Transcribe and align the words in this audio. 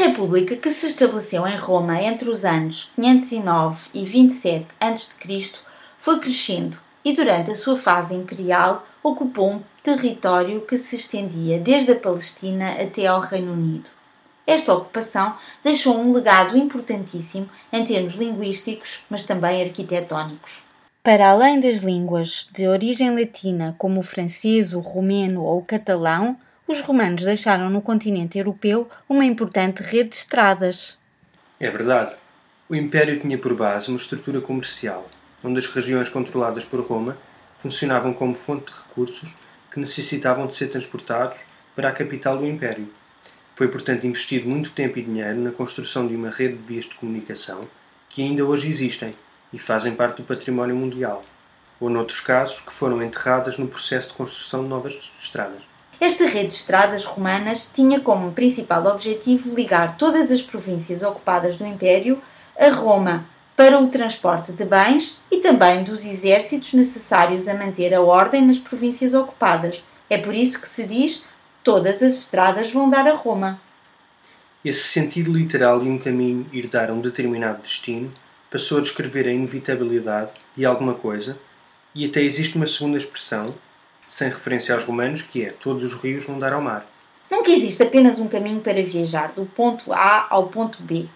República 0.00 0.56
que 0.56 0.70
se 0.70 0.86
estabeleceu 0.86 1.46
em 1.46 1.58
Roma 1.58 2.00
entre 2.02 2.30
os 2.30 2.42
anos 2.42 2.90
509 2.96 3.90
e 3.92 4.02
27 4.06 4.66
a.C. 4.80 5.52
foi 5.98 6.18
crescendo 6.18 6.78
e, 7.04 7.12
durante 7.12 7.50
a 7.50 7.54
sua 7.54 7.76
fase 7.76 8.14
imperial, 8.14 8.86
ocupou 9.02 9.50
um 9.50 9.62
território 9.82 10.62
que 10.62 10.78
se 10.78 10.96
estendia 10.96 11.58
desde 11.58 11.92
a 11.92 11.96
Palestina 11.96 12.70
até 12.82 13.06
ao 13.06 13.20
Reino 13.20 13.52
Unido. 13.52 13.90
Esta 14.46 14.72
ocupação 14.72 15.34
deixou 15.62 15.94
um 15.98 16.14
legado 16.14 16.56
importantíssimo 16.56 17.50
em 17.70 17.84
termos 17.84 18.14
linguísticos, 18.14 19.04
mas 19.10 19.22
também 19.24 19.62
arquitetónicos. 19.62 20.64
Para 21.02 21.28
além 21.28 21.60
das 21.60 21.80
línguas 21.80 22.48
de 22.50 22.66
origem 22.66 23.14
latina, 23.14 23.74
como 23.76 24.00
o 24.00 24.02
francês, 24.02 24.72
o 24.72 24.80
romeno 24.80 25.44
ou 25.44 25.58
o 25.58 25.64
catalão, 25.64 26.38
os 26.70 26.80
romanos 26.80 27.24
deixaram 27.24 27.68
no 27.68 27.82
continente 27.82 28.38
europeu 28.38 28.88
uma 29.08 29.24
importante 29.24 29.82
rede 29.82 30.10
de 30.10 30.16
estradas. 30.16 30.96
É 31.58 31.68
verdade. 31.68 32.14
O 32.68 32.76
Império 32.76 33.18
tinha 33.18 33.36
por 33.36 33.54
base 33.54 33.88
uma 33.88 33.96
estrutura 33.96 34.40
comercial, 34.40 35.10
onde 35.42 35.58
as 35.58 35.66
regiões 35.66 36.08
controladas 36.08 36.64
por 36.64 36.80
Roma 36.80 37.16
funcionavam 37.58 38.14
como 38.14 38.34
fonte 38.34 38.72
de 38.72 38.78
recursos 38.78 39.34
que 39.70 39.80
necessitavam 39.80 40.46
de 40.46 40.54
ser 40.54 40.68
transportados 40.68 41.40
para 41.74 41.88
a 41.88 41.92
capital 41.92 42.38
do 42.38 42.46
Império. 42.46 42.88
Foi, 43.56 43.66
portanto, 43.66 44.06
investido 44.06 44.48
muito 44.48 44.70
tempo 44.70 44.98
e 44.98 45.02
dinheiro 45.02 45.40
na 45.40 45.50
construção 45.50 46.06
de 46.06 46.14
uma 46.14 46.30
rede 46.30 46.56
de 46.56 46.62
vias 46.62 46.84
de 46.84 46.94
comunicação 46.94 47.68
que 48.08 48.22
ainda 48.22 48.44
hoje 48.44 48.70
existem 48.70 49.14
e 49.52 49.58
fazem 49.58 49.94
parte 49.94 50.18
do 50.18 50.22
património 50.22 50.76
mundial, 50.76 51.24
ou, 51.80 51.90
noutros 51.90 52.20
casos, 52.20 52.60
que 52.60 52.72
foram 52.72 53.02
enterradas 53.02 53.58
no 53.58 53.66
processo 53.66 54.10
de 54.10 54.14
construção 54.14 54.62
de 54.62 54.68
novas 54.68 55.12
estradas. 55.20 55.69
Esta 56.00 56.24
rede 56.24 56.48
de 56.48 56.54
estradas 56.54 57.04
romanas 57.04 57.70
tinha 57.70 58.00
como 58.00 58.32
principal 58.32 58.86
objetivo 58.86 59.54
ligar 59.54 59.98
todas 59.98 60.30
as 60.30 60.40
províncias 60.40 61.02
ocupadas 61.02 61.56
do 61.56 61.66
Império 61.66 62.22
a 62.58 62.70
Roma 62.70 63.26
para 63.54 63.78
o 63.78 63.88
transporte 63.88 64.50
de 64.50 64.64
bens 64.64 65.20
e 65.30 65.40
também 65.40 65.84
dos 65.84 66.06
exércitos 66.06 66.72
necessários 66.72 67.46
a 67.46 67.52
manter 67.52 67.92
a 67.92 68.00
ordem 68.00 68.40
nas 68.46 68.58
províncias 68.58 69.12
ocupadas. 69.12 69.84
É 70.08 70.16
por 70.16 70.34
isso 70.34 70.58
que 70.58 70.66
se 70.66 70.86
diz 70.86 71.22
todas 71.62 72.02
as 72.02 72.14
estradas 72.14 72.72
vão 72.72 72.88
dar 72.88 73.06
a 73.06 73.14
Roma. 73.14 73.60
Esse 74.64 74.84
sentido 74.84 75.30
literal 75.30 75.80
de 75.80 75.88
um 75.90 75.98
caminho 75.98 76.46
ir 76.50 76.66
dar 76.68 76.88
a 76.88 76.94
um 76.94 77.02
determinado 77.02 77.60
destino 77.60 78.10
passou 78.50 78.78
a 78.78 78.82
descrever 78.82 79.28
a 79.28 79.32
inevitabilidade 79.32 80.32
de 80.56 80.64
alguma 80.64 80.94
coisa, 80.94 81.38
e 81.94 82.06
até 82.06 82.22
existe 82.22 82.56
uma 82.56 82.66
segunda 82.66 82.96
expressão, 82.96 83.54
sem 84.10 84.28
referência 84.28 84.74
aos 84.74 84.82
romanos, 84.82 85.22
que 85.22 85.44
é 85.44 85.52
todos 85.52 85.84
os 85.84 85.94
rios 85.94 86.26
vão 86.26 86.36
dar 86.36 86.52
ao 86.52 86.60
mar. 86.60 86.84
Nunca 87.30 87.52
existe 87.52 87.80
apenas 87.80 88.18
um 88.18 88.26
caminho 88.26 88.60
para 88.60 88.82
viajar 88.82 89.32
do 89.32 89.46
ponto 89.46 89.92
A 89.92 90.26
ao 90.28 90.48
ponto 90.48 90.82
B. 90.82 91.06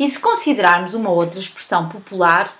E 0.00 0.08
se 0.08 0.18
considerarmos 0.18 0.94
uma 0.94 1.10
outra 1.10 1.38
expressão 1.38 1.86
popular, 1.86 2.56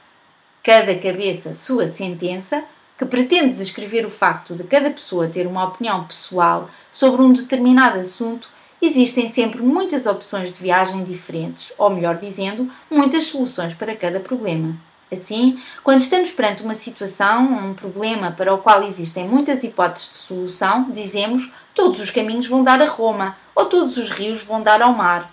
cada 0.63 0.95
cabeça 0.95 1.55
sua 1.55 1.89
sentença, 1.89 2.63
que 2.99 3.07
pretende 3.07 3.55
descrever 3.55 4.05
o 4.05 4.11
facto 4.11 4.55
de 4.55 4.65
cada 4.65 4.91
pessoa 4.91 5.29
ter 5.29 5.47
uma 5.47 5.65
opinião 5.65 6.05
pessoal 6.05 6.69
sobre 6.91 7.23
um 7.23 7.33
determinado 7.33 7.99
assunto, 7.99 8.51
existem 8.83 9.33
sempre 9.33 9.63
muitas 9.63 10.05
opções 10.05 10.53
de 10.53 10.63
viagem 10.63 11.05
diferentes, 11.05 11.73
ou 11.79 11.89
melhor 11.89 12.19
dizendo, 12.19 12.71
muitas 12.91 13.25
soluções 13.25 13.73
para 13.73 13.97
cada 13.97 14.21
problema. 14.21 14.77
Assim, 15.15 15.61
quando 15.83 16.01
estamos 16.01 16.31
perante 16.33 16.63
uma 16.63 16.75
situação, 16.75 17.43
um 17.43 17.73
problema 17.75 18.33
para 18.33 18.53
o 18.53 18.59
qual 18.59 18.83
existem 18.83 19.27
muitas 19.27 19.63
hipóteses 19.63 20.09
de 20.09 20.15
solução, 20.17 20.91
dizemos 20.91 21.53
todos 21.73 22.01
os 22.01 22.11
caminhos 22.11 22.47
vão 22.47 22.63
dar 22.63 22.83
a 22.83 22.89
Roma 22.89 23.37
ou 23.55 23.67
todos 23.67 23.97
os 23.97 24.11
rios 24.11 24.43
vão 24.43 24.63
dar 24.63 24.83
ao 24.83 24.93
mar. 24.93 25.33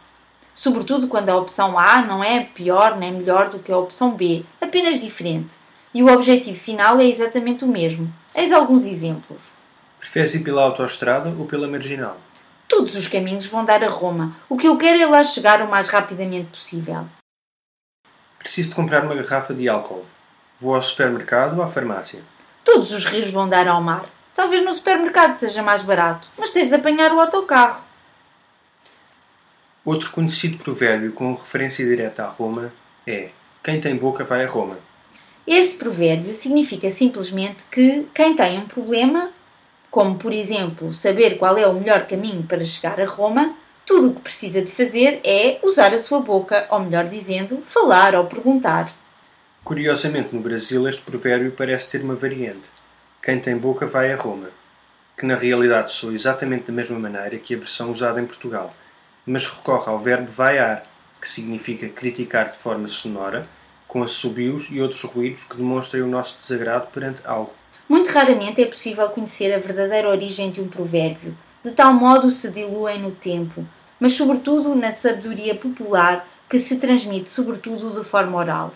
Sobretudo 0.53 1.07
quando 1.07 1.29
a 1.29 1.35
opção 1.35 1.79
A 1.79 2.01
não 2.01 2.23
é 2.23 2.41
pior 2.41 2.97
nem 2.97 3.11
melhor 3.11 3.49
do 3.49 3.59
que 3.59 3.71
a 3.71 3.77
opção 3.77 4.11
B, 4.11 4.45
apenas 4.59 5.01
diferente. 5.01 5.55
E 5.93 6.03
o 6.03 6.13
objetivo 6.13 6.59
final 6.59 6.99
é 6.99 7.05
exatamente 7.05 7.65
o 7.65 7.67
mesmo. 7.67 8.13
Eis 8.35 8.51
alguns 8.51 8.85
exemplos. 8.85 9.51
Preferes 9.99 10.35
ir 10.35 10.43
pela 10.43 10.61
autoestrada 10.63 11.33
ou 11.37 11.45
pela 11.45 11.67
marginal? 11.67 12.17
Todos 12.67 12.95
os 12.95 13.07
caminhos 13.07 13.47
vão 13.47 13.65
dar 13.65 13.83
a 13.83 13.89
Roma. 13.89 14.35
O 14.47 14.55
que 14.55 14.67
eu 14.67 14.77
quero 14.77 15.01
é 15.01 15.05
lá 15.05 15.23
chegar 15.23 15.61
o 15.61 15.69
mais 15.69 15.89
rapidamente 15.89 16.49
possível. 16.49 17.05
Preciso 18.41 18.69
de 18.69 18.75
comprar 18.75 19.03
uma 19.03 19.15
garrafa 19.15 19.53
de 19.53 19.69
álcool. 19.69 20.05
Vou 20.59 20.75
ao 20.75 20.81
supermercado 20.81 21.57
ou 21.57 21.63
à 21.63 21.67
farmácia? 21.67 22.21
Todos 22.63 22.91
os 22.91 23.05
rios 23.05 23.29
vão 23.29 23.47
dar 23.47 23.67
ao 23.67 23.81
mar. 23.81 24.09
Talvez 24.33 24.63
no 24.65 24.73
supermercado 24.73 25.37
seja 25.37 25.61
mais 25.61 25.83
barato, 25.83 26.27
mas 26.37 26.51
tens 26.51 26.69
de 26.69 26.75
apanhar 26.75 27.13
o 27.13 27.19
autocarro. 27.19 27.83
Outro 29.85 30.11
conhecido 30.11 30.57
provérbio 30.57 31.11
com 31.11 31.33
referência 31.33 31.85
direta 31.85 32.23
a 32.23 32.29
Roma 32.29 32.71
é: 33.05 33.29
Quem 33.63 33.79
tem 33.79 33.95
boca 33.95 34.23
vai 34.23 34.43
a 34.43 34.47
Roma. 34.47 34.77
Este 35.45 35.77
provérbio 35.77 36.33
significa 36.33 36.89
simplesmente 36.89 37.63
que 37.71 38.07
quem 38.13 38.35
tem 38.35 38.59
um 38.59 38.67
problema, 38.67 39.31
como 39.89 40.15
por 40.15 40.31
exemplo 40.31 40.93
saber 40.93 41.37
qual 41.37 41.57
é 41.57 41.67
o 41.67 41.73
melhor 41.73 42.05
caminho 42.05 42.43
para 42.43 42.63
chegar 42.63 43.01
a 43.01 43.05
Roma, 43.05 43.55
tudo 43.85 44.09
o 44.09 44.13
que 44.15 44.21
precisa 44.21 44.61
de 44.61 44.71
fazer 44.71 45.19
é 45.23 45.59
usar 45.63 45.93
a 45.93 45.99
sua 45.99 46.19
boca, 46.19 46.67
ou 46.69 46.79
melhor 46.79 47.07
dizendo, 47.07 47.61
falar 47.63 48.15
ou 48.15 48.25
perguntar. 48.25 48.93
Curiosamente, 49.63 50.33
no 50.33 50.41
Brasil, 50.41 50.87
este 50.87 51.01
provérbio 51.01 51.51
parece 51.51 51.89
ter 51.89 52.01
uma 52.01 52.15
variante: 52.15 52.69
Quem 53.21 53.39
tem 53.39 53.57
boca 53.57 53.85
vai 53.85 54.11
a 54.11 54.17
Roma, 54.17 54.49
que 55.17 55.25
na 55.25 55.35
realidade 55.35 55.93
soa 55.93 56.13
exatamente 56.13 56.65
da 56.65 56.73
mesma 56.73 56.97
maneira 56.97 57.37
que 57.37 57.53
a 57.53 57.57
versão 57.57 57.91
usada 57.91 58.19
em 58.19 58.25
Portugal, 58.25 58.73
mas 59.25 59.45
recorre 59.45 59.89
ao 59.89 59.99
verbo 59.99 60.31
vaiar, 60.31 60.83
que 61.21 61.29
significa 61.29 61.87
criticar 61.87 62.49
de 62.49 62.57
forma 62.57 62.87
sonora, 62.87 63.47
com 63.87 64.01
assobios 64.01 64.67
e 64.71 64.81
outros 64.81 65.03
ruídos 65.03 65.43
que 65.43 65.57
demonstrem 65.57 66.01
o 66.01 66.07
nosso 66.07 66.39
desagrado 66.41 66.87
perante 66.87 67.21
algo. 67.25 67.53
Muito 67.87 68.09
raramente 68.09 68.61
é 68.61 68.65
possível 68.65 69.09
conhecer 69.09 69.53
a 69.53 69.59
verdadeira 69.59 70.09
origem 70.09 70.49
de 70.49 70.61
um 70.61 70.67
provérbio, 70.67 71.35
de 71.63 71.71
tal 71.71 71.93
modo 71.93 72.31
se 72.31 72.49
diluem 72.49 73.01
no 73.01 73.11
tempo, 73.11 73.65
mas 73.99 74.13
sobretudo 74.13 74.75
na 74.75 74.93
sabedoria 74.93 75.53
popular 75.53 76.27
que 76.49 76.59
se 76.59 76.77
transmite 76.77 77.29
sobretudo 77.29 77.97
de 77.97 78.03
forma 78.03 78.37
oral. 78.37 78.73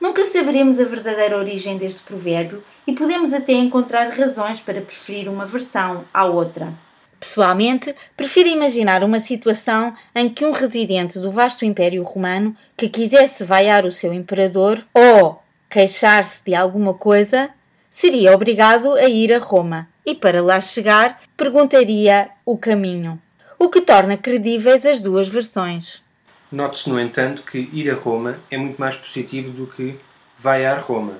Nunca 0.00 0.24
saberemos 0.24 0.80
a 0.80 0.84
verdadeira 0.84 1.38
origem 1.38 1.78
deste 1.78 2.02
provérbio 2.02 2.62
e 2.86 2.92
podemos 2.92 3.32
até 3.32 3.52
encontrar 3.52 4.10
razões 4.10 4.60
para 4.60 4.80
preferir 4.80 5.28
uma 5.28 5.46
versão 5.46 6.04
à 6.12 6.24
outra. 6.24 6.72
Pessoalmente, 7.18 7.94
prefiro 8.16 8.48
imaginar 8.48 9.04
uma 9.04 9.20
situação 9.20 9.94
em 10.12 10.28
que 10.28 10.44
um 10.44 10.50
residente 10.50 11.20
do 11.20 11.30
vasto 11.30 11.64
Império 11.64 12.02
Romano 12.02 12.56
que 12.76 12.88
quisesse 12.88 13.44
vaiar 13.44 13.86
o 13.86 13.92
seu 13.92 14.12
imperador 14.12 14.84
ou 14.92 15.40
queixar-se 15.70 16.42
de 16.44 16.52
alguma 16.52 16.94
coisa 16.94 17.48
seria 17.92 18.34
obrigado 18.34 18.94
a 18.94 19.04
ir 19.04 19.34
a 19.34 19.38
Roma 19.38 19.86
e, 20.04 20.14
para 20.14 20.40
lá 20.40 20.58
chegar, 20.62 21.20
perguntaria 21.36 22.30
o 22.42 22.56
caminho, 22.56 23.20
o 23.58 23.68
que 23.68 23.82
torna 23.82 24.16
credíveis 24.16 24.86
as 24.86 24.98
duas 24.98 25.28
versões. 25.28 26.02
Note-se, 26.50 26.88
no 26.88 26.98
entanto, 26.98 27.42
que 27.42 27.68
ir 27.70 27.90
a 27.90 27.94
Roma 27.94 28.38
é 28.50 28.56
muito 28.56 28.80
mais 28.80 28.96
positivo 28.96 29.50
do 29.50 29.66
que 29.66 30.00
vaiar 30.38 30.80
Roma, 30.80 31.18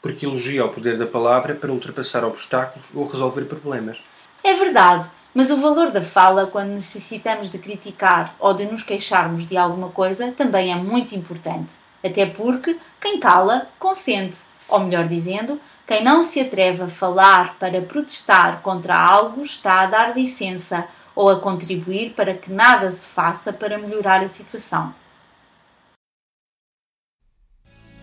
porque 0.00 0.24
elogia 0.24 0.64
o 0.64 0.70
poder 0.70 0.96
da 0.96 1.06
palavra 1.06 1.54
para 1.54 1.70
ultrapassar 1.70 2.24
obstáculos 2.24 2.88
ou 2.94 3.06
resolver 3.06 3.44
problemas. 3.44 4.02
É 4.42 4.54
verdade, 4.54 5.10
mas 5.34 5.50
o 5.50 5.58
valor 5.58 5.90
da 5.90 6.02
fala, 6.02 6.46
quando 6.46 6.70
necessitamos 6.70 7.50
de 7.50 7.58
criticar 7.58 8.34
ou 8.38 8.54
de 8.54 8.64
nos 8.64 8.82
queixarmos 8.82 9.46
de 9.46 9.58
alguma 9.58 9.90
coisa, 9.90 10.32
também 10.32 10.72
é 10.72 10.76
muito 10.76 11.14
importante. 11.14 11.74
Até 12.02 12.24
porque 12.24 12.78
quem 12.98 13.20
cala, 13.20 13.68
consente. 13.78 14.38
Ou 14.66 14.80
melhor 14.80 15.06
dizendo, 15.06 15.60
quem 15.86 16.02
não 16.02 16.24
se 16.24 16.40
atreve 16.40 16.82
a 16.82 16.88
falar 16.88 17.58
para 17.58 17.82
protestar 17.82 18.62
contra 18.62 18.96
algo 18.96 19.42
está 19.42 19.82
a 19.82 19.86
dar 19.86 20.16
licença 20.16 20.88
ou 21.14 21.28
a 21.28 21.38
contribuir 21.38 22.14
para 22.14 22.34
que 22.34 22.50
nada 22.50 22.90
se 22.90 23.08
faça 23.08 23.52
para 23.52 23.78
melhorar 23.78 24.22
a 24.22 24.28
situação. 24.28 24.94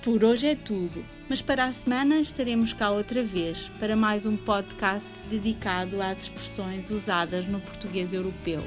Por 0.04 0.24
hoje 0.24 0.48
é 0.48 0.56
tudo, 0.56 1.06
mas 1.30 1.42
para 1.44 1.66
a 1.66 1.74
semana 1.74 2.16
estaremos 2.16 2.74
cá 2.74 2.89
outra 2.89 3.24
vez 3.24 3.69
para 3.80 3.95
mais 3.95 4.25
um 4.25 4.36
podcast 4.36 5.12
dedicado 5.27 6.01
às 6.01 6.24
expressões 6.24 6.89
usadas 6.89 7.45
no 7.45 7.60
português 7.60 8.13
europeu. 8.13 8.63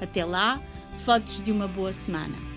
Até 0.00 0.24
lá, 0.24 0.60
votos 1.04 1.40
de 1.40 1.50
uma 1.50 1.66
boa 1.66 1.92
semana. 1.92 2.55